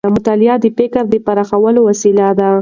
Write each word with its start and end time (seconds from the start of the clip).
مطالعه 0.15 0.55
د 0.61 0.65
فکر 0.77 1.03
د 1.09 1.13
پراخوالي 1.25 1.81
وسیله 1.87 2.27
ده. 2.39 2.49